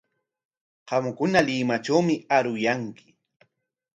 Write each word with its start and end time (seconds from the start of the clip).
Qamkuna 0.89 1.39
Limatrawmi 1.49 2.15
aruyanki. 2.37 3.07